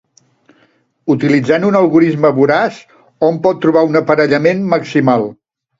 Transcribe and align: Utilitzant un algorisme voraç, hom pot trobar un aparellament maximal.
Utilitzant 1.15 1.67
un 1.69 1.77
algorisme 1.81 2.33
voraç, 2.41 2.81
hom 3.29 3.41
pot 3.47 3.65
trobar 3.67 3.89
un 3.93 4.05
aparellament 4.05 4.71
maximal. 4.77 5.33